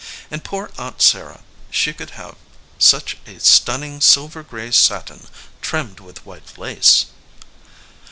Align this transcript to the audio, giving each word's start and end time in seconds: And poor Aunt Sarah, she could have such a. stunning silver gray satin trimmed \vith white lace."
And 0.31 0.43
poor 0.43 0.71
Aunt 0.79 0.99
Sarah, 0.99 1.41
she 1.69 1.93
could 1.93 2.09
have 2.17 2.33
such 2.79 3.19
a. 3.27 3.39
stunning 3.39 4.01
silver 4.01 4.41
gray 4.41 4.71
satin 4.71 5.27
trimmed 5.61 5.99
\vith 5.99 6.25
white 6.25 6.57
lace." 6.57 7.05